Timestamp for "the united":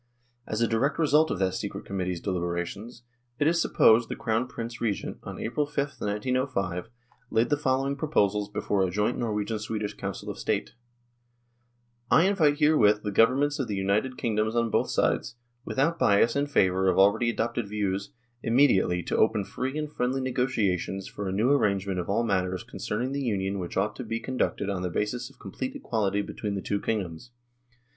13.67-14.17